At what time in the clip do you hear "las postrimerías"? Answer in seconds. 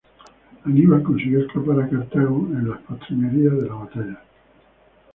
2.67-3.55